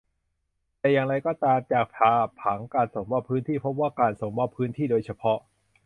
[0.79, 5.39] แต่อย่างไรก็ตาม จากภาพผังการส่งมอบพื้นที่พบว่า การส่งมอบพื้นที่โดยเฉพาะ